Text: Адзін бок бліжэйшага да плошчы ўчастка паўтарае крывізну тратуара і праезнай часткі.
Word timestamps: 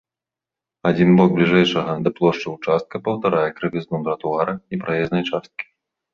Адзін 0.89 1.09
бок 1.19 1.29
бліжэйшага 1.37 1.93
да 2.07 2.13
плошчы 2.17 2.47
ўчастка 2.55 3.03
паўтарае 3.09 3.45
крывізну 3.59 4.01
тратуара 4.09 4.53
і 4.73 4.83
праезнай 4.87 5.23
часткі. 5.29 5.65